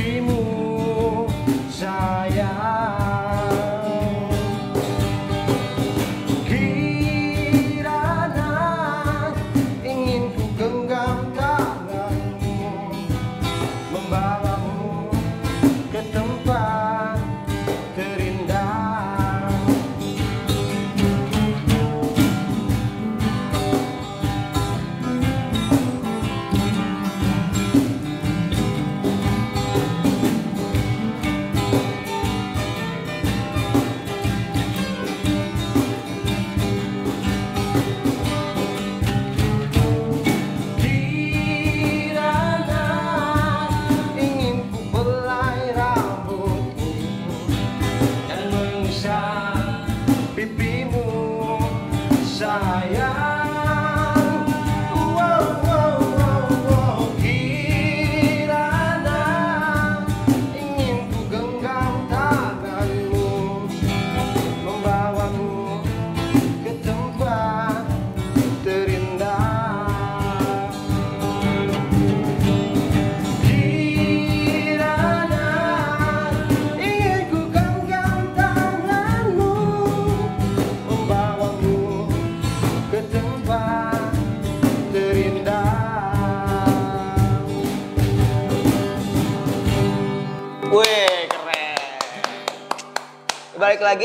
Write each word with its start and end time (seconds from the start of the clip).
primo. 0.00 0.39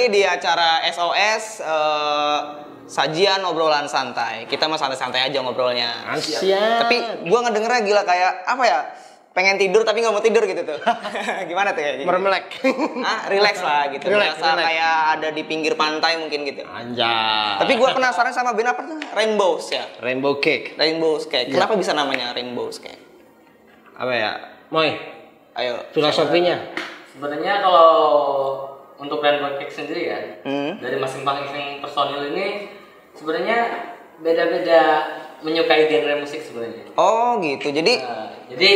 Di 0.07 0.21
acara 0.21 0.85
SOS 0.85 1.43
eh, 1.61 2.39
sajian 2.85 3.41
obrolan 3.41 3.89
santai. 3.89 4.45
Kita 4.45 4.69
mah 4.69 4.77
santai-santai 4.77 5.25
aja 5.25 5.41
ngobrolnya. 5.41 6.05
Asyik. 6.13 6.45
Tapi 6.79 6.95
gua 7.25 7.39
ngedengernya 7.43 7.81
gila 7.81 8.01
kayak 8.05 8.45
apa 8.45 8.63
ya? 8.63 8.79
Pengen 9.35 9.59
tidur 9.59 9.83
tapi 9.83 9.99
nggak 9.99 10.13
mau 10.13 10.23
tidur 10.23 10.47
gitu 10.47 10.63
tuh. 10.63 10.79
Gimana 11.49 11.75
tuh 11.75 11.83
ya? 11.83 11.91
Mermelek 12.01 12.45
Ah, 13.09 13.27
relax 13.27 13.59
lah 13.59 13.91
gitu. 13.91 14.07
Relax, 14.07 14.39
Berasa 14.39 14.47
relax. 14.53 14.65
kayak 14.71 14.95
ada 15.11 15.27
di 15.33 15.43
pinggir 15.43 15.73
pantai 15.75 16.15
mungkin 16.15 16.47
gitu. 16.47 16.63
Anjay 16.63 17.59
Tapi 17.59 17.73
gua 17.75 17.91
penasaran 17.91 18.31
sama 18.31 18.55
band 18.55 18.71
apa 18.71 18.81
tuh? 18.85 18.95
Rainbows 19.11 19.65
ya. 19.73 19.83
Rainbow 19.99 20.39
Cake 20.39 20.79
Rainbows 20.79 21.27
Cake. 21.27 21.51
Iya. 21.51 21.59
Kenapa 21.59 21.73
bisa 21.75 21.91
namanya 21.91 22.31
Rainbows 22.31 22.79
Cake? 22.79 23.01
Apa 23.97 24.13
ya? 24.15 24.31
Moy, 24.71 24.93
Ayo. 25.53 25.83
filosofinya 25.91 26.71
Sebenarnya 27.11 27.59
kalau 27.59 27.89
untuk 28.95 29.19
Rainbow 29.19 29.59
Cake 29.59 29.71
sendiri 29.71 30.03
ya, 30.07 30.19
Hmm. 30.43 30.79
dari 30.79 30.95
masing-masing 30.95 31.83
personil 31.83 32.31
ini 32.31 32.71
sebenarnya 33.11 33.59
beda-beda 34.19 34.81
menyukai 35.43 35.91
genre 35.91 36.23
musik 36.23 36.39
sebenarnya. 36.39 36.95
Oh 36.95 37.35
gitu. 37.43 37.69
Jadi 37.69 37.93
Nah, 37.99 38.31
jadi 38.47 38.71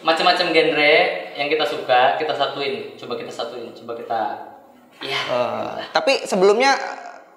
macam-macam 0.00 0.46
genre 0.52 0.94
yang 1.36 1.48
kita 1.48 1.64
suka 1.64 2.16
kita 2.16 2.32
satuin, 2.36 2.92
coba 2.96 3.16
kita 3.16 3.32
satuin, 3.32 3.72
coba 3.72 3.92
kita 3.96 4.20
ya. 5.00 5.20
Eh, 5.28 5.76
tapi 5.92 6.24
sebelumnya 6.24 6.76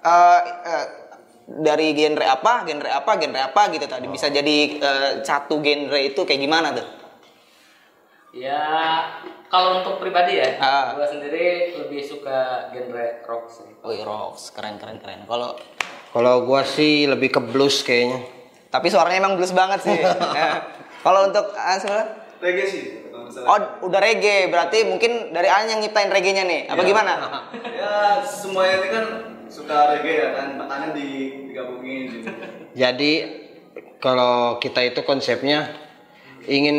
eh, 0.03 0.41
eh, 0.67 0.85
dari 1.63 1.95
genre 1.95 2.27
apa, 2.27 2.67
genre 2.67 2.91
apa, 2.91 3.11
genre 3.15 3.39
apa 3.39 3.61
gitu 3.71 3.87
tadi 3.87 4.07
bisa 4.11 4.27
jadi 4.27 4.57
eh, 4.79 5.11
satu 5.23 5.63
genre 5.63 5.99
itu 5.99 6.19
kayak 6.23 6.41
gimana 6.43 6.75
tuh? 6.75 6.87
Ya 8.33 8.59
kalau 9.47 9.79
untuk 9.79 9.97
pribadi 9.97 10.37
ya, 10.37 10.57
Ah. 10.57 10.93
gua 10.93 11.05
sendiri 11.05 11.73
lebih 11.75 12.01
suka 12.01 12.69
genre 12.69 13.23
rock 13.23 13.45
sih. 13.47 13.69
Oh 13.79 13.93
rocks, 14.03 14.51
keren 14.51 14.77
keren 14.77 14.97
keren. 14.97 15.23
Kalau 15.23 15.55
Kalau 16.09 16.45
gua 16.45 16.61
sih 16.61 17.09
lebih 17.09 17.29
ke 17.29 17.41
blues 17.41 17.81
kayaknya 17.81 18.21
tapi 18.69 18.89
suaranya 18.89 19.21
emang 19.21 19.37
blues 19.37 19.53
banget 19.53 19.85
sih. 19.85 19.93
Eh, 19.93 20.53
Kalau 21.05 21.29
untuk 21.29 21.53
ah, 21.53 21.77
sebenarnya? 21.77 22.09
reggae 22.41 22.65
sih. 22.65 22.83
Oh 23.39 23.57
udah 23.83 23.97
reggae, 23.97 24.49
berarti 24.49 24.81
mungkin 24.83 25.29
dari 25.29 25.45
An 25.45 25.65
yang 25.65 25.77
nyiptain 25.79 26.09
reggae-nya 26.09 26.43
nih, 26.43 26.61
apa 26.67 26.81
Iya. 26.81 26.89
gimana? 26.89 27.13
ya 27.81 27.93
semuanya 28.21 28.75
ini 28.77 28.89
kan 28.89 29.05
suka 29.45 29.77
reggae 29.89 30.15
ya 30.17 30.29
kan 30.33 30.47
makanya 30.57 30.89
di, 30.91 31.09
digabungin 31.49 32.01
gitu 32.09 32.29
Jadi 32.73 33.11
kalau 33.97 34.57
kita 34.57 34.81
itu 34.83 35.01
konsepnya 35.01 35.69
ingin 36.43 36.77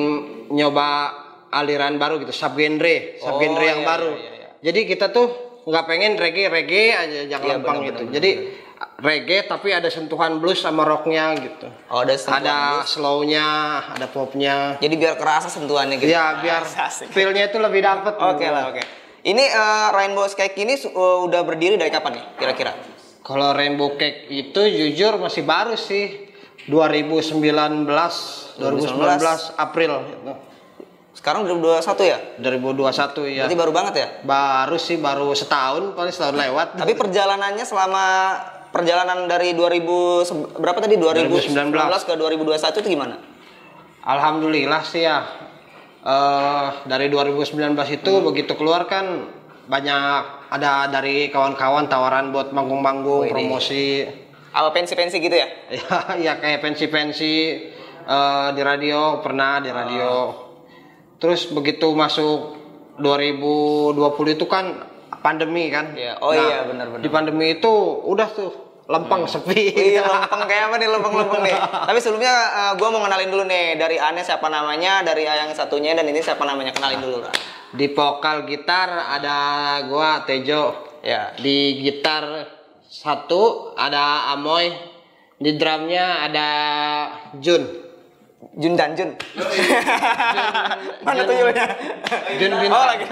nyoba 0.51 1.15
aliran 1.55 1.95
baru 1.95 2.19
gitu, 2.19 2.31
subgenre, 2.31 3.17
subgenre 3.17 3.63
Oh, 3.63 3.71
yang 3.71 3.81
iya, 3.81 3.87
baru. 3.87 4.11
iya, 4.13 4.31
iya. 4.35 4.49
Jadi 4.61 4.81
kita 4.85 5.07
tuh 5.09 5.27
nggak 5.65 5.85
pengen 5.87 6.13
reggae 6.15 6.47
reggae 6.47 6.91
aja 6.91 7.21
jangan 7.27 7.47
Iya, 7.47 7.55
lempang 7.57 7.79
gitu. 7.83 8.03
benar, 8.03 8.13
Jadi 8.13 8.31
reggae 8.99 9.39
tapi 9.45 9.69
ada 9.71 9.89
sentuhan 9.89 10.37
blues 10.37 10.59
sama 10.59 10.83
rocknya 10.83 11.33
gitu. 11.39 11.71
Oh 11.89 12.03
ada 12.03 12.13
sentuhan 12.15 12.43
ada 12.43 12.57
blues. 12.77 12.91
slownya, 12.91 13.49
ada 13.89 14.07
popnya. 14.07 14.57
Jadi 14.77 14.95
biar 14.95 15.15
kerasa 15.15 15.49
sentuhannya 15.49 15.97
gitu. 15.97 16.11
Ya 16.11 16.37
biar 16.39 16.67
feelnya 17.15 17.49
itu 17.49 17.57
lebih 17.57 17.81
dapet. 17.81 18.13
Oke 18.15 18.45
lah, 18.45 18.69
oke. 18.69 18.83
Ini 19.25 19.45
eh, 19.47 19.89
Rainbow 19.89 20.27
Cake 20.27 20.59
ini 20.59 20.75
eh, 20.77 20.91
udah 21.23 21.41
berdiri 21.41 21.79
dari 21.79 21.89
kapan 21.89 22.19
nih 22.21 22.25
kira-kira? 22.37 22.73
Kalau 23.25 23.57
Rainbow 23.57 23.97
Cake 23.97 24.29
itu 24.29 24.61
jujur 24.61 25.17
masih 25.17 25.47
baru 25.47 25.79
sih. 25.79 26.29
2019, 26.65 27.85
2019 28.57 28.65
April 29.57 29.93
gitu. 30.09 30.33
Sekarang 31.15 31.47
2021 31.47 31.81
ya? 32.05 32.19
2021 32.37 33.31
ya. 33.31 33.47
Berarti 33.47 33.57
baru 33.57 33.73
banget 33.73 33.95
ya? 33.97 34.09
Baru 34.21 34.77
sih 34.77 34.99
baru 34.99 35.31
setahun 35.33 35.95
paling 35.95 36.11
setahun 36.11 36.35
lewat. 36.35 36.75
Tapi 36.75 36.93
perjalanannya 36.93 37.63
selama 37.63 38.05
perjalanan 38.69 39.25
dari 39.25 39.55
2000 39.55 39.87
se- 40.21 40.35
berapa 40.59 40.79
tadi 40.79 40.99
2019 40.99 41.55
2019 41.55 42.03
ke 42.05 42.13
2021 42.13 42.83
itu 42.83 42.89
gimana? 42.91 43.17
Alhamdulillah 44.03 44.83
sih 44.83 45.03
ya. 45.03 45.23
Eh 46.03 46.69
dari 46.85 47.09
2019 47.09 47.57
itu 47.89 48.13
Hmm. 48.13 48.27
begitu 48.27 48.53
keluar 48.55 48.85
kan 48.85 49.31
banyak 49.65 50.21
ada 50.53 50.93
dari 50.93 51.33
kawan-kawan 51.33 51.89
tawaran 51.89 52.29
buat 52.29 52.53
manggung-manggung, 52.53 53.33
promosi. 53.33 54.05
Apa 54.53 54.71
pensi-pensi 54.71 55.17
gitu 55.17 55.33
ya? 55.33 55.49
ya, 55.73 55.97
ya 56.21 56.33
kayak 56.37 56.61
pensi-pensi 56.61 57.35
eh, 58.05 58.49
di 58.53 58.61
radio 58.61 59.25
pernah 59.25 59.63
di 59.63 59.73
radio. 59.73 60.44
Terus 61.25 61.49
begitu 61.49 61.89
masuk 61.97 62.61
2020 63.01 64.37
itu 64.37 64.45
kan 64.45 64.85
pandemi 65.25 65.73
kan. 65.73 65.97
Iya. 65.97 66.21
Oh 66.21 66.37
iya, 66.37 66.69
benar-benar. 66.69 67.01
Di 67.01 67.09
pandemi 67.09 67.57
itu 67.57 67.73
udah 68.05 68.29
tuh 68.29 68.53
lempeng 68.85 69.25
sepi. 69.25 69.97
Iya 69.97 70.05
lempeng 70.13 70.45
kayak 70.45 70.69
apa 70.69 70.77
nih 70.77 70.89
lempeng-lempeng 70.93 71.41
nih. 71.49 71.57
Tapi 71.57 71.99
sebelumnya 72.05 72.35
gue 72.77 72.89
mau 72.93 73.01
kenalin 73.01 73.31
dulu 73.33 73.45
nih 73.49 73.81
dari 73.81 73.97
Ane 73.97 74.21
siapa 74.21 74.53
namanya, 74.53 75.01
dari 75.01 75.25
yang 75.25 75.49
satunya 75.57 75.97
dan 75.97 76.05
ini 76.05 76.21
siapa 76.21 76.45
namanya 76.45 76.77
kenalin 76.77 77.01
dulu 77.01 77.25
lah. 77.25 77.33
Di 77.73 77.89
vokal 77.91 78.45
gitar 78.45 79.17
ada 79.17 79.39
gua 79.89 80.23
Tejo. 80.29 80.93
Ya. 81.01 81.33
Di 81.41 81.81
gitar 81.81 82.53
satu 82.87 83.75
ada 83.75 84.31
Amoy, 84.37 84.71
di 85.41 85.57
drumnya 85.57 86.29
ada 86.29 86.49
Jun. 87.41 87.84
Jun 88.55 88.79
dan 88.79 88.95
Jun. 88.95 89.11
Mana 91.07 91.23
tuyulnya? 91.27 91.67
Jun 92.39 92.53
Oh 92.71 92.85
lagi. 92.87 93.05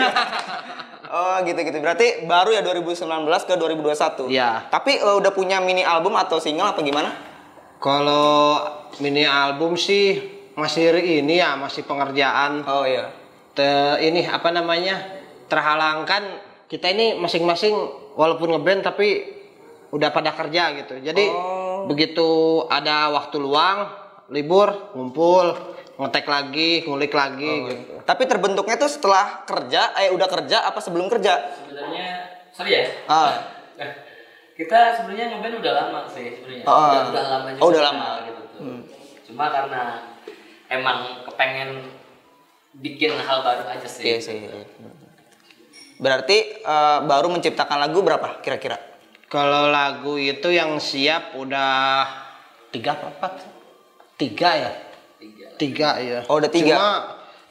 Oh 1.13 1.37
gitu-gitu. 1.45 1.77
Berarti 1.83 2.25
baru 2.25 2.57
ya 2.57 2.63
2019 2.65 3.05
ke 3.45 3.55
2021. 3.59 4.33
Iya. 4.33 4.71
Tapi 4.71 4.97
eh, 4.97 5.17
udah 5.19 5.33
punya 5.35 5.61
mini 5.61 5.85
album 5.85 6.17
atau 6.17 6.39
single 6.39 6.73
apa 6.73 6.81
gimana? 6.81 7.11
Kalau 7.83 8.63
mini 9.03 9.27
album 9.27 9.75
sih 9.75 10.23
masih 10.55 10.95
ini 11.03 11.43
ya, 11.43 11.59
masih 11.59 11.85
pengerjaan. 11.85 12.63
Oh 12.65 12.87
iya. 12.87 13.11
Te- 13.53 14.01
ini 14.01 14.25
apa 14.25 14.49
namanya? 14.55 15.21
Terhalangkan 15.51 16.23
kita 16.71 16.89
ini 16.89 17.21
masing-masing 17.21 17.75
walaupun 18.17 18.57
ngeband 18.57 18.81
tapi 18.81 19.27
udah 19.93 20.09
pada 20.09 20.33
kerja 20.33 20.73
gitu. 20.81 21.03
Jadi 21.05 21.29
Oh. 21.29 21.85
begitu 21.85 22.31
ada 22.71 23.13
waktu 23.13 23.37
luang, 23.37 23.91
libur, 24.33 24.97
ngumpul, 24.97 25.77
ngetek 26.01 26.27
lagi, 26.27 26.71
ngulik 26.89 27.13
lagi 27.13 27.53
Oh, 27.53 27.69
gitu. 27.69 27.93
Tapi 28.03 28.23
terbentuknya 28.25 28.77
tuh 28.81 28.91
setelah 28.91 29.45
kerja, 29.45 29.93
eh 30.01 30.11
udah 30.11 30.29
kerja 30.29 30.65
apa 30.65 30.81
sebelum 30.81 31.07
kerja? 31.13 31.53
Sebenarnya 31.63 32.09
sorry 32.51 32.71
ya. 32.73 32.83
Ah. 33.07 33.33
kita 34.53 35.01
sebenarnya 35.01 35.33
ngeband 35.33 35.65
udah 35.65 35.73
lama 35.75 36.01
sih 36.13 36.39
sebenarnya. 36.39 36.65
Oh, 36.69 36.77
udah, 36.77 37.03
udah 37.09 37.25
lama 37.25 37.49
juga. 37.57 37.63
oh, 37.63 37.69
udah 37.73 37.83
lama. 37.83 38.09
gitu 38.29 38.43
tuh. 38.53 38.61
Cuma 39.29 39.45
karena 39.49 39.83
emang 40.69 40.99
kepengen 41.25 41.71
bikin 42.79 43.17
hal 43.17 43.39
baru 43.45 43.65
aja 43.69 43.89
sih. 43.89 44.05
Iya 44.07 44.19
sih. 44.21 44.39
Berarti 46.01 46.39
eh, 46.63 46.99
baru 47.05 47.33
menciptakan 47.33 47.79
lagu 47.81 48.05
berapa 48.05 48.41
kira-kira? 48.45 48.81
Kalau 49.33 49.73
lagu 49.73 50.21
itu 50.21 50.53
yang 50.53 50.77
siap 50.77 51.33
udah 51.41 52.05
tiga 52.69 52.93
apa 52.97 53.09
empat? 53.09 53.33
Tiga 54.23 54.51
ya? 54.55 54.71
Tiga. 55.19 55.47
Tiga 55.59 55.91
ya. 55.99 56.19
Oh, 56.31 56.39
udah 56.39 56.47
tiga. 56.47 56.79
Cuma 56.79 56.91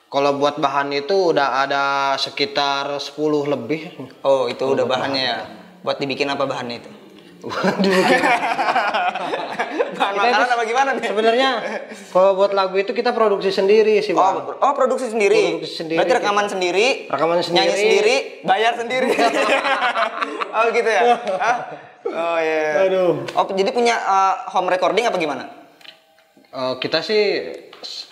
kalau 0.07 0.39
buat 0.39 0.55
bahan 0.55 0.87
itu 0.95 1.35
udah 1.35 1.67
ada 1.67 1.83
sekitar 2.15 2.95
10 2.95 3.11
lebih. 3.51 3.91
Oh 4.23 4.47
itu 4.47 4.63
udah 4.63 4.87
bahannya 4.87 5.23
ya. 5.23 5.39
Buat 5.83 5.99
dibikin 5.99 6.31
apa 6.31 6.47
bahannya 6.47 6.79
itu? 6.79 6.91
Dibikin. 7.83 8.21
Bahan 9.91 10.13
Kita 10.17 10.23
makanan 10.23 10.45
itu 10.47 10.53
apa 10.55 10.63
gimana 10.65 10.89
nih? 10.97 11.03
Sebenarnya 11.13 11.49
kalau 12.11 12.31
buat 12.35 12.51
lagu 12.51 12.75
itu 12.75 12.91
kita 12.91 13.11
produksi 13.15 13.53
sendiri 13.53 14.01
sih, 14.03 14.11
Oh, 14.11 14.19
Bang. 14.19 14.57
oh 14.59 14.73
produksi 14.73 15.07
sendiri. 15.11 15.61
Produksi 15.61 15.85
sendiri, 15.85 15.99
Berarti 16.01 16.13
rekaman 16.17 16.45
gitu. 16.45 16.53
sendiri, 16.57 16.87
Rekaman 17.07 17.35
nyanyi 17.39 17.45
sendiri. 17.45 17.75
sendiri, 17.77 18.15
bayar 18.43 18.73
sendiri. 18.75 19.09
oh 20.57 20.65
gitu 20.73 20.89
ya? 20.89 21.01
Hah? 21.43 21.57
Oh 22.11 22.37
iya. 22.41 22.89
Aduh. 22.89 23.11
Oh 23.37 23.43
jadi 23.47 23.69
punya 23.71 23.95
eh, 23.95 24.33
home 24.51 24.69
recording 24.69 25.05
apa 25.07 25.17
gimana? 25.21 25.60
Eh, 26.51 26.75
kita 26.77 26.99
sih 26.99 27.47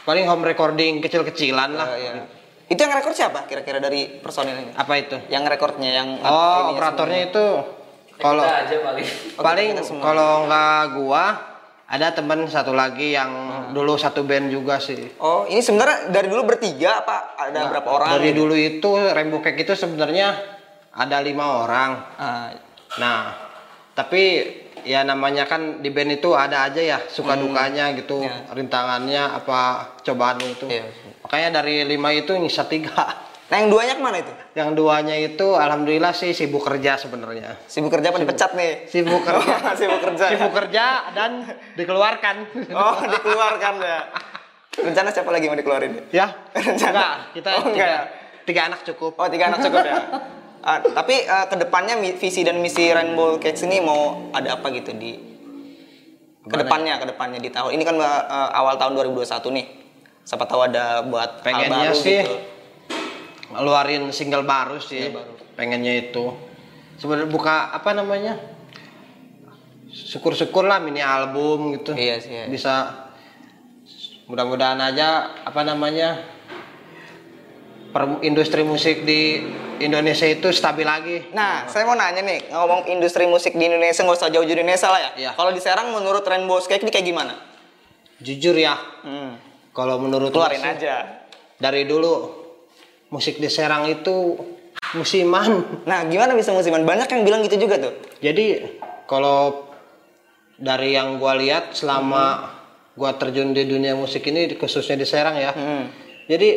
paling 0.02 0.24
home 0.24 0.48
recording 0.48 1.04
kecil-kecilan 1.04 1.76
lah. 1.76 1.88
Oh, 1.88 1.98
iya. 2.00 2.12
Itu 2.66 2.80
yang 2.80 2.96
rekord 2.96 3.12
siapa 3.12 3.44
kira-kira 3.44 3.84
dari 3.84 4.08
personil 4.16 4.56
ini? 4.56 4.72
Apa 4.72 4.96
itu? 4.96 5.20
Yang 5.28 5.44
rekornya 5.50 5.92
yang 5.92 6.10
Oh, 6.22 6.72
operatornya 6.72 7.28
itu 7.28 7.46
kalau 8.16 8.46
kita 8.46 8.64
aja 8.64 8.76
paling. 9.36 9.68
semua. 9.84 10.04
kalau 10.06 10.32
nggak 10.46 10.82
gua 10.96 11.26
ada 11.90 12.14
teman 12.14 12.46
satu 12.46 12.72
lagi 12.72 13.12
yang 13.12 13.32
dulu 13.74 13.98
satu 13.98 14.24
band 14.24 14.54
juga 14.54 14.78
sih. 14.80 15.18
Oh, 15.18 15.44
ini 15.44 15.60
sebenarnya 15.60 16.08
dari 16.08 16.30
dulu 16.30 16.46
bertiga 16.46 17.02
apa 17.02 17.36
ada 17.36 17.68
berapa 17.68 17.90
orang? 17.90 18.08
Nah, 18.08 18.16
Dari 18.16 18.30
gitu? 18.32 18.40
dulu 18.40 18.56
itu 18.56 18.90
Rainbow 18.96 19.42
Cake 19.42 19.60
itu 19.60 19.74
sebenarnya 19.76 20.28
ada 20.94 21.18
lima 21.20 21.66
orang. 21.66 21.92
Ah, 22.16 22.48
Nah, 22.96 23.34
tapi 23.94 24.24
ya 24.82 25.02
namanya 25.02 25.44
kan 25.44 25.80
di 25.80 25.90
band 25.90 26.14
itu 26.14 26.32
ada 26.32 26.64
aja 26.64 26.80
ya 26.80 26.98
suka 27.04 27.34
dukanya 27.34 27.92
gitu, 27.94 28.22
Iya. 28.22 28.52
rintangannya 28.52 29.24
apa 29.36 29.60
cobaan 30.00 30.40
itu. 30.40 30.66
Iya. 30.66 30.88
Makanya 31.22 31.50
dari 31.56 31.84
lima 31.84 32.10
itu 32.12 32.32
nyisa 32.34 32.66
tiga. 32.66 33.28
Nah, 33.50 33.58
yang 33.58 33.68
duanya 33.68 33.94
ke 33.94 34.04
mana 34.04 34.18
itu? 34.20 34.30
Yang 34.54 34.70
duanya 34.74 35.16
itu 35.18 35.48
alhamdulillah 35.52 36.14
sih 36.14 36.32
sibuk 36.32 36.62
kerja 36.62 36.96
sebenarnya. 36.96 37.58
Sibuk 37.66 37.90
kerja 37.90 38.10
apa 38.10 38.20
dipecat 38.20 38.54
nih? 38.54 38.86
Sibuk 38.86 39.26
kerja. 39.28 39.74
Sibuk 39.74 40.00
kerja. 40.00 40.26
sibuk 40.30 40.54
kerja 40.54 40.86
dan 41.12 41.32
dikeluarkan. 41.74 42.36
Oh, 42.70 42.96
dikeluarkan 43.02 43.74
ya. 43.80 44.00
Rencana 44.80 45.10
siapa 45.10 45.30
lagi 45.30 45.46
mau 45.46 45.58
dikeluarin? 45.58 45.98
ya? 46.10 46.30
Rencana? 46.52 46.94
Enggak, 46.94 47.14
kita 47.34 47.50
Oh, 47.52 47.58
tiga, 47.60 47.74
enggak 47.74 47.90
ya? 47.90 48.02
tiga 48.46 48.62
anak 48.66 48.80
cukup. 48.86 49.12
Oh, 49.18 49.28
tiga 49.28 49.44
anak 49.50 49.60
cukup 49.60 49.82
ya. 49.82 49.98
Ah, 50.70 50.78
tapi 50.86 51.26
eh, 51.26 51.46
ke 51.50 51.56
depannya 51.58 51.98
visi 51.98 52.46
dan 52.46 52.62
misi 52.62 52.94
Rainbow 52.94 53.42
Cakes 53.42 53.66
ini 53.66 53.82
mau 53.82 54.30
ada 54.30 54.54
apa 54.62 54.70
gitu 54.70 54.94
di 54.94 55.18
ke 56.46 56.56
depannya, 56.62 57.02
ke 57.02 57.10
depannya 57.10 57.42
di 57.42 57.50
tahun 57.50 57.74
ini 57.74 57.82
kan 57.82 57.98
eh, 57.98 58.50
awal 58.54 58.78
tahun 58.78 58.94
2021 59.02 59.50
nih. 59.50 59.66
Siapa 60.30 60.46
tahu 60.46 60.70
ada 60.70 61.02
buat 61.10 61.42
hal 61.42 61.46
Pengennya 61.66 61.90
baru 61.90 61.94
sih 61.98 62.22
gitu. 62.22 62.38
ngeluarin 63.50 64.04
single 64.14 64.46
baru 64.46 64.78
sih. 64.78 65.10
Pengennya 65.58 66.06
itu. 66.06 66.38
Sebenarnya 67.02 67.34
buka 67.34 67.74
apa 67.74 67.90
namanya? 67.98 68.38
Syukur-syukur 69.90 70.70
lah 70.70 70.78
mini 70.78 71.02
album 71.02 71.82
gitu. 71.82 71.98
Iya 71.98 72.22
sih, 72.22 72.30
iya. 72.30 72.46
Bisa 72.46 73.10
mudah-mudahan 74.30 74.78
aja 74.78 75.34
apa 75.42 75.66
namanya? 75.66 76.22
Per- 77.90 78.22
industri 78.22 78.62
musik 78.62 79.04
di 79.04 79.42
Indonesia 79.80 80.26
itu 80.26 80.50
stabil 80.50 80.86
lagi. 80.86 81.18
Nah, 81.32 81.66
saya 81.66 81.88
mau 81.88 81.96
nanya 81.96 82.20
nih, 82.20 82.52
ngomong 82.52 82.86
industri 82.88 83.26
musik 83.26 83.56
di 83.56 83.66
Indonesia 83.66 84.04
nggak 84.04 84.18
usah 84.18 84.30
jauh-jauh 84.30 84.56
di 84.56 84.62
Indonesia 84.62 84.88
lah 84.88 85.00
ya. 85.00 85.12
Iya. 85.16 85.32
Kalau 85.34 85.52
di 85.52 85.62
Serang 85.62 85.90
menurut 85.90 86.22
Rainbow 86.22 86.60
Cakes 86.60 86.84
ini 86.84 86.92
kayak 86.92 87.08
gimana? 87.08 87.34
Jujur 88.20 88.54
ya, 88.54 88.76
Hmm. 89.02 89.40
kalau 89.72 89.96
menurut 89.98 90.30
Keluarin 90.30 90.60
gua 90.60 90.76
sih, 90.76 90.84
aja. 90.84 91.24
dari 91.56 91.88
dulu 91.88 92.36
musik 93.10 93.40
di 93.40 93.48
Serang 93.48 93.88
itu 93.88 94.36
musiman. 94.92 95.64
Nah, 95.88 96.04
gimana 96.06 96.36
bisa 96.36 96.52
musiman? 96.52 96.84
Banyak 96.84 97.08
yang 97.08 97.22
bilang 97.24 97.42
gitu 97.48 97.56
juga 97.56 97.80
tuh. 97.80 97.96
Jadi 98.20 98.60
kalau 99.08 99.72
dari 100.60 100.94
yang 100.94 101.16
gua 101.16 101.40
lihat 101.40 101.72
selama 101.72 102.52
gua 103.00 103.16
terjun 103.16 103.56
di 103.56 103.64
dunia 103.64 103.96
musik 103.96 104.28
ini 104.28 104.52
khususnya 104.54 105.00
di 105.00 105.08
Serang 105.08 105.40
ya. 105.40 105.56
Hmm. 105.56 105.88
Jadi 106.28 106.50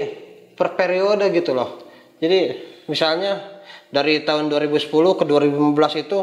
per 0.56 0.78
periode 0.78 1.28
gitu 1.32 1.56
loh. 1.56 1.88
Jadi 2.22 2.54
misalnya 2.86 3.62
dari 3.92 4.24
tahun 4.24 4.48
2010 4.48 4.88
ke 4.90 5.24
2015 5.28 6.04
itu 6.04 6.20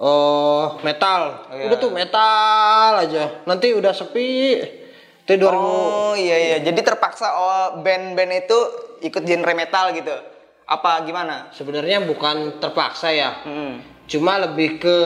oh 0.00 0.80
metal. 0.80 1.50
iya. 1.52 1.68
Udah 1.68 1.78
tuh 1.80 1.92
metal 1.92 2.92
aja. 3.00 3.24
Nanti 3.44 3.72
udah 3.72 3.92
sepi. 3.92 4.60
Itu 5.26 5.32
2000 5.42 5.50
Oh 5.50 6.14
iya 6.14 6.36
iya, 6.38 6.56
jadi 6.62 6.86
terpaksa 6.86 7.26
oh, 7.34 7.82
band-band 7.82 8.46
itu 8.46 8.58
ikut 9.02 9.26
genre 9.26 9.52
metal 9.58 9.90
gitu. 9.90 10.14
Apa 10.66 11.02
gimana? 11.06 11.50
sebenarnya 11.50 12.02
bukan 12.06 12.62
terpaksa 12.62 13.10
ya. 13.10 13.42
Hmm. 13.42 13.82
Cuma 14.06 14.38
lebih 14.38 14.78
ke 14.78 14.98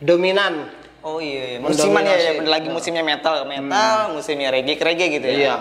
dominan. 0.00 0.72
Oh 1.04 1.22
iya, 1.22 1.56
iya. 1.56 1.58
musiman 1.62 2.02
ya, 2.02 2.16
ya, 2.16 2.32
lagi 2.42 2.68
musimnya 2.68 3.06
metal, 3.06 3.46
metal, 3.46 4.12
musimnya 4.18 4.50
reggae, 4.50 4.80
reggae 4.80 5.20
gitu 5.20 5.28
ya. 5.28 5.36
Iya. 5.36 5.54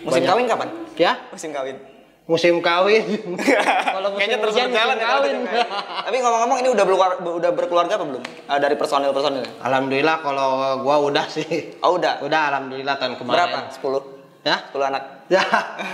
Musim 0.00 0.24
Banyak. 0.24 0.30
kawin 0.32 0.46
kapan? 0.48 0.68
Ya, 0.94 1.12
Musim 1.30 1.50
kawin. 1.50 1.76
musim 2.24 2.54
kawin. 2.60 3.02
Kalau 3.90 4.08
musim 4.08 4.22
Kayaknya 4.22 4.38
terus 4.38 4.54
hujan, 4.54 4.68
berjalan 4.68 4.86
musim 4.92 5.02
ya, 5.02 5.10
kawin. 5.10 5.36
ya. 5.42 5.64
Tapi 6.00 6.16
ngomong-ngomong 6.20 6.58
ini 6.58 6.68
udah 6.70 6.84
berkeluarga, 6.84 7.16
udah 7.18 7.50
berkeluarga 7.50 7.92
apa 7.92 8.04
belum? 8.06 8.22
Eh, 8.22 8.58
dari 8.60 8.74
personil-personilnya? 8.76 9.50
Alhamdulillah 9.60 10.16
kalau 10.20 10.50
gua 10.78 10.96
udah 11.00 11.26
sih. 11.26 11.74
Oh 11.80 11.98
udah. 11.98 12.22
Udah 12.22 12.40
alhamdulillah 12.48 12.94
tahun 12.96 13.18
kemarin. 13.18 13.34
Berapa? 13.34 13.58
10? 13.74 14.46
Ya? 14.46 14.56
10 14.68 14.78
anak. 14.84 15.02
Ya, 15.26 15.42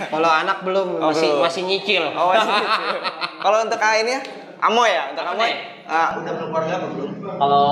kalau 0.09 0.29
anak 0.29 0.57
belum 0.61 0.87
Oh, 0.97 1.09
masih 1.09 1.29
belum. 1.31 1.41
masih 1.41 1.61
nyicil. 1.63 2.03
Oh 2.11 2.29
masih. 2.29 2.53
Kalau 3.37 3.57
untuk 3.61 3.77
A 3.77 3.89
ini 3.95 4.11
ya? 4.11 4.21
Amoy 4.59 4.89
ya? 4.89 5.03
Untuk 5.09 5.23
Apa 5.23 5.33
Amoy? 5.33 5.45
nih? 5.45 5.55
Ah, 5.85 6.09
udah 6.17 6.33
berkeluarga 6.35 6.73
apa 6.75 6.87
belum? 6.91 7.11
Kalau 7.23 7.65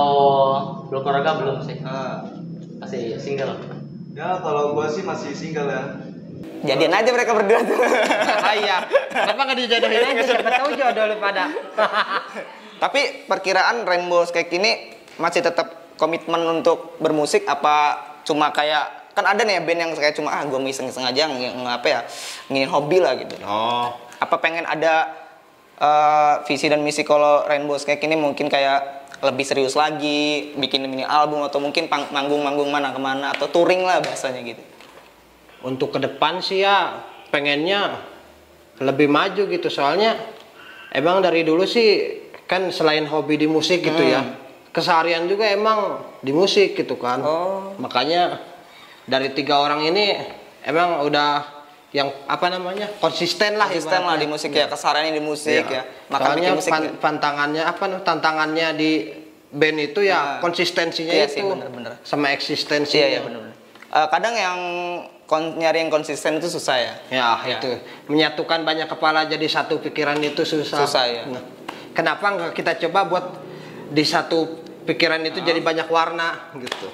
belum 0.86 1.00
keluarga 1.02 1.30
belum 1.36 1.56
sih. 1.60 1.76
Ah. 1.82 2.22
Masih 2.76 3.14
single. 3.16 3.54
Ya 4.10 4.38
kalau 4.38 4.72
gua 4.72 4.86
sih 4.86 5.02
masih 5.02 5.30
single 5.32 5.66
ya. 5.66 5.82
Jadian 6.64 6.92
aja 6.94 7.10
mereka 7.12 7.36
berdua 7.36 7.60
tuh. 7.66 7.76
ah 8.46 8.54
iya. 8.56 8.86
Kenapa 9.12 9.40
nggak 9.44 9.58
dijodohin 9.60 10.00
aja? 10.00 10.22
Siapa 10.24 10.50
tahu 10.56 10.68
jodoh 10.72 11.04
lu 11.12 11.16
pada. 11.20 11.44
Tapi 12.76 13.24
perkiraan 13.28 13.84
Rainbow 13.84 14.24
Cake 14.28 14.52
ini 14.56 14.96
masih 15.16 15.40
tetap 15.40 15.96
komitmen 15.96 16.60
untuk 16.60 17.00
bermusik 17.00 17.48
apa 17.48 18.04
cuma 18.28 18.52
kayak 18.52 19.16
kan 19.16 19.24
ada 19.24 19.48
nih 19.48 19.56
ya 19.56 19.60
band 19.64 19.80
yang 19.80 19.90
kayak 19.96 20.12
cuma 20.12 20.28
ah 20.28 20.44
gue 20.44 20.60
iseng-iseng 20.60 21.08
aja 21.08 21.24
ng- 21.24 21.64
ng- 21.64 21.72
apa 21.72 21.86
ya 21.88 22.00
nginin 22.52 22.68
hobi 22.68 23.00
lah 23.00 23.16
gitu. 23.16 23.32
oh. 23.48 23.96
Apa 24.20 24.36
pengen 24.44 24.68
ada 24.68 25.08
eh, 25.80 26.34
visi 26.44 26.68
dan 26.68 26.84
misi 26.84 27.00
kalau 27.00 27.48
Rainbow 27.48 27.80
Cake 27.80 28.04
ini 28.04 28.12
mungkin 28.12 28.52
kayak 28.52 29.08
lebih 29.24 29.48
serius 29.48 29.72
lagi 29.72 30.52
bikin 30.60 30.84
mini 30.84 31.00
album 31.00 31.40
atau 31.48 31.56
mungkin 31.56 31.88
manggung-manggung 31.88 32.68
mana 32.68 32.92
ke 32.92 33.00
mana 33.00 33.32
atau 33.32 33.48
touring 33.48 33.80
lah 33.80 34.04
bahasanya 34.04 34.44
gitu. 34.44 34.60
Untuk 35.66 35.90
ke 35.90 35.98
depan 35.98 36.38
sih 36.38 36.62
ya 36.62 37.02
pengennya 37.28 37.98
lebih 38.78 39.10
maju 39.10 39.42
gitu 39.44 39.66
soalnya 39.66 40.14
emang 40.88 41.18
dari 41.18 41.42
dulu 41.42 41.66
sih 41.66 42.22
kan 42.44 42.70
selain 42.70 43.02
hobi 43.04 43.34
di 43.34 43.48
musik 43.48 43.82
gitu 43.82 43.98
ya 43.98 44.22
keseharian 44.70 45.26
juga 45.26 45.48
emang 45.48 45.98
di 46.20 46.30
musik 46.30 46.76
gitu 46.76 46.94
kan 46.94 47.18
Oh. 47.18 47.74
makanya 47.76 48.38
dari 49.02 49.32
tiga 49.32 49.58
orang 49.58 49.82
ini 49.82 50.14
emang 50.62 51.02
udah 51.02 51.42
yang 51.90 52.12
apa 52.26 52.46
namanya 52.46 52.86
konsisten 52.96 53.56
lah 53.56 53.66
Konsisten 53.66 54.04
lah 54.04 54.14
di 54.14 54.28
musik 54.28 54.52
ya, 54.52 54.68
kesehariannya 54.68 55.14
di 55.14 55.24
musik 55.24 55.64
Iya. 55.64 55.80
ya. 55.80 55.82
Maka 56.06 56.22
Soalnya 56.28 56.42
bikin 56.44 56.56
musik. 56.60 56.70
pan- 56.70 56.94
pantangannya 57.00 57.62
apa 57.64 57.82
nih, 57.86 58.00
tantangannya 58.04 58.68
di 58.76 58.90
band 59.48 59.78
itu 59.80 60.00
ya 60.04 60.20
Nah, 60.36 60.44
konsistensinya 60.44 61.10
iya 61.10 61.24
itu 61.24 61.32
sih, 61.32 61.42
bener-bener. 61.42 61.96
sama 62.04 62.30
eksistensinya 62.30 63.00
Iya, 63.00 63.08
iya 63.08 63.20
benar. 63.24 63.42
kadang 64.12 64.34
yang 64.36 64.58
kon- 65.26 65.54
nyari 65.54 65.82
yang 65.82 65.90
konsisten 65.90 66.38
itu 66.38 66.48
susah 66.48 66.76
ya. 66.78 66.92
Ya, 67.10 67.28
Ya. 67.44 67.58
itu 67.58 67.70
menyatukan 68.06 68.62
banyak 68.62 68.86
kepala 68.86 69.26
jadi 69.26 69.44
satu 69.44 69.78
pikiran 69.78 70.16
itu 70.18 70.42
susah. 70.42 70.78
Susah, 70.80 71.04
ya. 71.04 71.22
Nah, 71.26 71.42
kenapa 71.92 72.26
nggak 72.30 72.52
kita 72.52 72.78
coba 72.86 73.04
buat 73.04 73.26
di 73.86 74.02
satu 74.02 74.58
pikiran 74.82 75.22
itu 75.22 75.42
jadi 75.42 75.58
banyak 75.58 75.86
warna 75.86 76.54
gitu. 76.56 76.88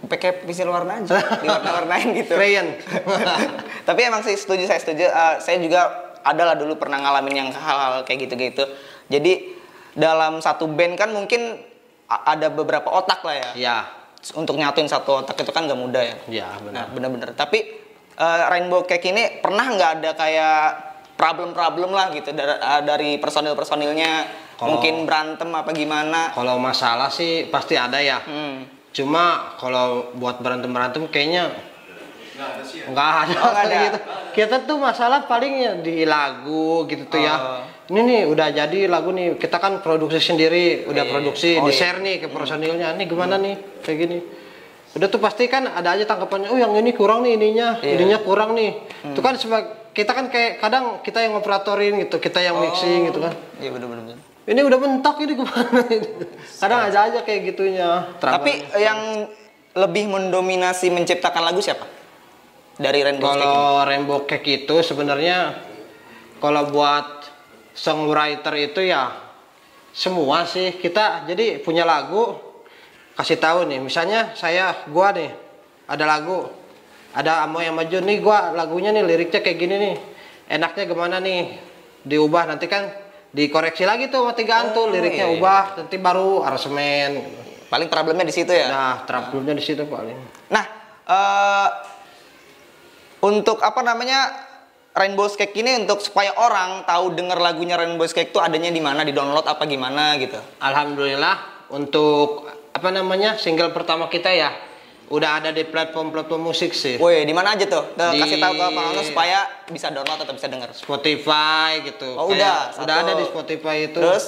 Pakai 0.00 0.44
pensil 0.44 0.64
warna 0.66 0.96
aja, 0.96 1.20
diwarna-warnain 1.44 2.08
gitu. 2.14 2.32
Crayon. 2.32 2.68
Tapi 3.88 4.00
emang 4.02 4.24
sih 4.24 4.32
setuju 4.32 4.64
saya 4.64 4.80
setuju. 4.80 5.04
Eh, 5.04 5.34
saya 5.40 5.56
juga 5.60 5.80
adalah 6.20 6.52
dulu 6.52 6.76
pernah 6.76 7.00
ngalamin 7.00 7.34
yang 7.34 7.48
hal-hal 7.50 8.04
kayak 8.04 8.28
gitu-gitu. 8.28 8.64
Jadi 9.08 9.56
dalam 9.92 10.38
satu 10.38 10.68
band 10.68 10.96
kan 10.96 11.10
mungkin 11.10 11.56
ada 12.06 12.48
beberapa 12.48 12.90
otak 12.90 13.22
lah 13.22 13.34
ya. 13.34 13.50
ya, 13.54 13.76
Untuk 14.36 14.60
nyatuin 14.60 14.84
satu 14.84 15.24
otak 15.24 15.40
itu 15.40 15.50
kan 15.50 15.64
nggak 15.64 15.80
mudah 15.80 16.02
ya. 16.04 16.16
ya 16.28 16.48
Nah, 16.60 16.60
benar. 16.60 16.84
bener-bener. 16.92 17.28
Tapi 17.32 17.58
eh, 18.20 18.42
Rainbow 18.52 18.84
Cake 18.84 19.08
ini 19.08 19.40
pernah 19.40 19.64
nggak 19.64 19.90
ada 20.00 20.10
kayak 20.12 20.64
problem-problem 21.16 21.92
lah 21.92 22.12
gitu 22.12 22.32
dari, 22.32 22.52
eh, 22.52 22.82
dari 22.84 23.10
personil-personilnya 23.20 24.12
mungkin 24.60 25.08
berantem 25.08 25.48
apa 25.52 25.72
gimana? 25.72 26.32
Kalau 26.36 26.60
masalah 26.60 27.08
sih 27.08 27.48
pasti 27.48 27.80
ada 27.80 27.96
ya. 28.00 28.20
Hmm. 28.20 28.68
Cuma 28.92 29.56
kalau 29.56 30.12
buat 30.18 30.42
berantem 30.42 30.68
berantem 30.68 31.06
kayaknya 31.08 31.48
Nggak 32.40 32.50
ada 32.56 32.62
sih 32.64 32.76
ya. 32.80 32.84
nggak 32.88 33.10
ada. 33.12 33.34
Oh, 33.36 33.50
nggak 33.52 33.66
ada. 33.68 33.76
gitu. 33.84 33.98
Kita 34.32 34.56
tuh 34.64 34.76
masalah 34.80 35.20
paling 35.28 35.52
ya 35.60 35.72
di 35.76 36.08
lagu 36.08 36.88
gitu 36.88 37.04
tuh 37.04 37.20
ya. 37.20 37.36
Oh. 37.36 37.62
Ini 37.92 38.00
nih 38.00 38.20
udah 38.24 38.48
jadi 38.48 38.88
lagu 38.88 39.12
nih. 39.12 39.36
Kita 39.36 39.60
kan 39.60 39.84
produksi 39.84 40.32
sendiri, 40.32 40.88
udah 40.88 41.04
Iya. 41.04 41.12
produksi, 41.12 41.50
Oh, 41.60 41.68
di 41.68 41.72
iya. 41.74 41.76
share 41.76 41.98
nih 42.00 42.16
ke 42.18 42.26
personilnya. 42.32 42.96
Nih 42.96 43.04
gimana 43.04 43.36
nih 43.36 43.54
kayak 43.84 43.98
gini. 43.98 44.18
Udah 44.90 45.06
tuh 45.06 45.20
pasti 45.20 45.46
kan 45.46 45.68
ada 45.68 45.92
aja 45.92 46.08
tanggapannya. 46.08 46.48
Oh 46.48 46.56
yang 46.56 46.72
ini 46.72 46.90
kurang 46.90 47.22
nih 47.22 47.36
ininya, 47.36 47.78
Iya. 47.78 48.00
ininya 48.00 48.18
kurang 48.24 48.56
nih. 48.56 48.80
Itu 49.04 49.20
kan 49.20 49.36
sebab 49.36 49.92
kita 49.92 50.14
kan 50.14 50.30
kayak 50.30 50.62
kadang 50.62 51.04
kita 51.04 51.20
yang 51.20 51.36
ngoperatorin 51.36 52.00
gitu, 52.00 52.16
kita 52.16 52.40
yang 52.40 52.56
mixing 52.56 53.10
gitu 53.10 53.20
kan. 53.20 53.34
Iya 53.60 53.70
bener-bener. 53.70 54.16
Ini 54.48 54.60
udah 54.64 54.78
mentok 54.80 55.20
ini 55.20 55.32
gimana? 55.36 55.82
kadang 56.58 56.80
ada 56.88 56.98
aja 57.06 57.18
kayak 57.22 57.40
gitunya. 57.52 58.08
Tapi 58.18 58.66
yang 58.78 59.28
lebih 59.70 60.10
mendominasi 60.10 60.90
menciptakan 60.90 61.42
lagu 61.46 61.62
siapa? 61.62 61.86
Dari 62.80 63.04
Rainbow 63.04 63.28
Cake? 63.28 63.36
Kalau 63.44 63.84
Rainbow 63.84 64.20
Cake 64.24 64.64
itu 64.64 64.76
sebenarnya 64.80 65.52
kalau 66.40 66.72
buat 66.72 67.28
songwriter 67.76 68.56
itu 68.56 68.88
ya 68.88 69.12
semua 69.92 70.48
sih. 70.48 70.80
Kita 70.80 71.28
jadi 71.28 71.60
punya 71.60 71.84
lagu 71.84 72.40
kasih 73.20 73.36
tahu 73.36 73.68
nih. 73.68 73.84
Misalnya 73.84 74.32
saya 74.32 74.88
gua 74.88 75.12
nih 75.12 75.28
ada 75.84 76.04
lagu. 76.08 76.48
Ada 77.12 77.44
Amo 77.44 77.60
yang 77.60 77.76
maju. 77.76 78.00
Nih 78.00 78.16
gua 78.24 78.56
lagunya 78.56 78.96
nih 78.96 79.04
liriknya 79.04 79.44
kayak 79.44 79.58
gini 79.60 79.76
nih. 79.76 79.94
Enaknya 80.48 80.88
gimana 80.88 81.20
nih? 81.20 81.60
Diubah 82.00 82.48
nanti 82.48 82.64
kan 82.64 82.88
dikoreksi 83.30 83.84
lagi 83.84 84.08
tuh 84.08 84.24
sama 84.24 84.32
tigaan 84.32 84.72
tuh 84.72 84.88
Oh, 84.88 84.90
liriknya 84.90 85.30
iya, 85.30 85.36
iya. 85.36 85.38
ubah 85.38 85.64
nanti 85.78 85.96
baru 86.02 86.42
aransemen 86.42 87.22
Paling 87.70 87.86
problemnya 87.86 88.26
di 88.26 88.34
situ 88.34 88.50
ya. 88.50 88.66
nah 88.66 88.94
trouble-nya 89.06 89.54
di 89.54 89.62
situ 89.62 89.86
paling. 89.86 90.18
Nah, 90.50 90.64
eh, 91.06 91.68
untuk 93.20 93.60
apa 93.60 93.80
namanya 93.80 94.48
Rainbow 94.90 95.30
Cake 95.30 95.54
ini 95.54 95.78
untuk 95.78 96.02
supaya 96.02 96.34
orang 96.34 96.82
tahu 96.82 97.14
denger 97.14 97.38
lagunya 97.38 97.78
Rainbow 97.78 98.04
Cake 98.04 98.34
itu 98.34 98.40
adanya 98.42 98.68
di 98.68 98.82
mana, 98.82 99.06
di 99.06 99.14
download 99.14 99.46
apa 99.46 99.62
gimana 99.64 100.18
gitu. 100.18 100.40
Alhamdulillah 100.58 101.68
untuk 101.70 102.48
apa 102.70 102.88
namanya 102.90 103.38
single 103.38 103.70
pertama 103.70 104.10
kita 104.10 104.30
ya 104.30 104.50
udah 105.10 105.42
ada 105.42 105.50
di 105.50 105.66
platform-platform 105.66 106.42
musik 106.42 106.70
sih. 106.70 106.94
Woi, 106.94 107.22
di 107.22 107.34
mana 107.34 107.58
aja 107.58 107.66
tuh? 107.66 107.82
Tuh, 107.94 108.10
Di- 108.14 108.22
Kasih 108.22 108.38
tahu 108.38 108.52
ke 108.54 108.66
penonton 108.68 109.04
supaya 109.04 109.38
bisa 109.66 109.90
download 109.90 110.22
atau 110.22 110.34
bisa 110.34 110.46
denger. 110.46 110.70
Spotify 110.70 111.82
gitu. 111.82 112.14
Oh, 112.14 112.30
Kayak 112.30 112.34
udah, 112.34 112.54
udah 112.82 112.94
satu. 112.94 113.04
ada 113.06 113.12
di 113.14 113.24
Spotify 113.26 113.76
itu. 113.90 113.98
Terus 113.98 114.24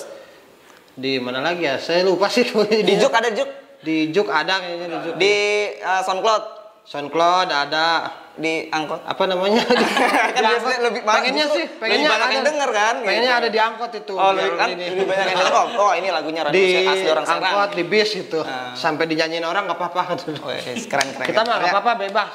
di 0.92 1.22
mana 1.22 1.38
lagi 1.38 1.62
ya? 1.64 1.78
Saya 1.78 2.02
lupa 2.02 2.26
sih. 2.26 2.46
di 2.88 2.94
Juk 2.98 3.14
ada 3.14 3.30
Juk, 3.30 3.46
Di 3.78 4.10
Juk 4.10 4.26
ada 4.26 4.58
kayaknya 4.58 4.86
di 4.86 4.98
Juk. 5.06 5.14
di 5.18 5.34
eh, 5.74 6.02
SoundCloud, 6.02 6.44
SoundCloud 6.82 7.48
ada 7.50 7.86
di 8.34 8.66
Angkot. 8.68 9.04
apa 9.04 9.22
namanya? 9.24 9.60
Kan 9.66 9.76
Di 10.34 10.40
biasanya 10.42 10.56
angkot. 10.72 10.80
lebih- 10.82 11.02
pengennya 11.04 11.46
sih, 11.46 11.64
lebih 11.64 11.78
pengennya 11.78 12.08
banyak 12.08 12.22
ada 12.22 12.32
yang 12.32 12.46
denger 12.46 12.70
kan, 12.72 12.94
Pengennya 12.98 13.20
gitu. 13.28 13.40
ada 13.40 13.48
di 13.48 13.60
angkot 13.60 13.92
itu. 13.94 14.14
Oh, 14.14 14.30
lebih 14.32 14.50
kan 14.54 14.68
ini. 14.70 14.84
lebih 14.88 15.04
banyak 15.04 15.26
yang 15.26 15.38
denger. 15.38 15.52
Oh, 15.54 15.66
oh, 15.78 15.92
ini 15.92 16.08
lagunya 16.08 16.40
Rainbow 16.42 16.56
di 16.56 16.66
asli 16.82 17.08
orang 17.08 17.26
Serang. 17.26 17.44
angkot 17.44 17.70
di 17.72 17.84
bis 17.84 18.10
gitu. 18.10 18.40
Ah. 18.40 18.72
Sampai 18.72 19.04
dinyanyiin 19.06 19.42
orang 19.42 19.62
nggak 19.64 19.76
apa-apa. 19.76 20.02
Wih, 20.24 20.60
keren 20.82 21.08
keren. 21.10 21.26
Kita 21.28 21.40
mah 21.42 21.54
nggak 21.54 21.68
Ya. 21.68 21.72
apa-apa 21.72 21.92
bebas. 21.98 22.30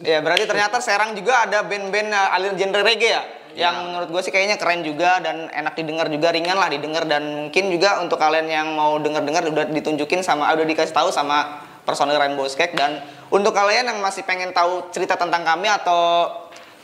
Ya 0.00 0.18
berarti 0.18 0.44
ternyata 0.44 0.76
Serang 0.78 1.14
juga 1.14 1.44
ada 1.44 1.62
band-band 1.62 2.10
uh, 2.10 2.34
aliran 2.34 2.54
genre 2.54 2.82
reggae 2.82 3.10
ya 3.10 3.22
yang 3.52 3.74
menurut 3.86 4.08
gue 4.10 4.22
sih 4.22 4.28
kayaknya 4.28 4.56
keren 4.56 4.80
juga 4.80 5.16
dan 5.18 5.46
enak 5.46 5.72
didengar 5.74 6.08
juga 6.08 6.28
ringan 6.28 6.56
lah 6.56 6.66
didengar 6.66 7.04
dan 7.04 7.20
mungkin 7.46 7.68
juga 7.68 8.00
untuk 8.00 8.16
kalian 8.16 8.48
yang 8.48 8.68
mau 8.70 8.96
denger-dengar 8.96 9.44
udah 9.46 9.64
ditunjukin 9.70 10.20
sama 10.20 10.48
udah 10.50 10.64
dikasih 10.64 10.90
tahu 10.90 11.08
sama 11.08 11.60
personil 11.82 12.16
Rainbow 12.16 12.48
Cake 12.48 12.72
dan 12.72 13.04
untuk 13.32 13.56
kalian 13.56 13.88
yang 13.88 13.98
masih 14.04 14.22
pengen 14.28 14.52
tahu 14.52 14.92
cerita 14.92 15.16
tentang 15.16 15.40
kami 15.40 15.64
atau 15.64 16.28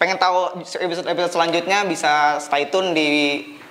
pengen 0.00 0.16
tahu 0.16 0.64
episode-episode 0.64 1.36
selanjutnya 1.36 1.84
bisa 1.84 2.40
stay 2.40 2.72
tune 2.72 2.96
di 2.96 3.08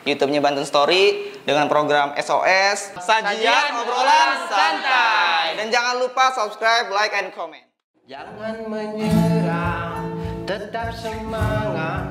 YouTube-nya 0.05 0.39
Banten 0.39 0.63
Story 0.63 1.35
dengan 1.43 1.65
program 1.67 2.13
SOS 2.15 2.95
Sajian 3.01 3.75
Obrolan 3.75 4.45
Santai. 4.47 5.57
Dan 5.57 5.73
jangan 5.73 5.99
lupa 5.99 6.31
subscribe, 6.31 6.87
like, 6.93 7.11
and 7.17 7.33
comment. 7.33 7.65
Jangan 8.07 8.69
menyerah, 8.71 9.99
tetap 10.47 10.95
semangat. 10.95 12.07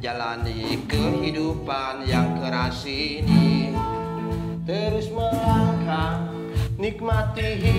Jalani 0.00 0.80
kehidupan 0.86 2.08
yang 2.08 2.40
keras 2.40 2.84
ini. 2.88 3.74
Terus 4.64 5.08
melangkah, 5.12 6.20
nikmati 6.76 7.48
hidup 7.58 7.75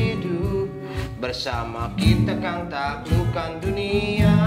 Bersama 1.17 1.89
kita 1.97 2.38
kan 2.38 2.69
taklukkan 2.69 3.57
dunia 3.57 4.38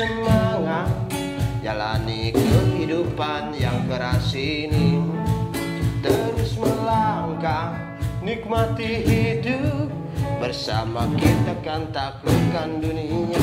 semangat 0.00 0.88
Jalani 1.60 2.32
kehidupan 2.32 3.52
yang 3.52 3.84
keras 3.84 4.32
ini. 4.32 4.96
Terus 6.00 6.56
melangkah 6.56 7.76
Nikmati 8.24 9.04
hidup. 9.04 9.92
Bersama 10.40 11.04
kita 11.20 11.52
kan 11.60 11.92
taklukkan 11.92 12.80
dunia 12.80 13.40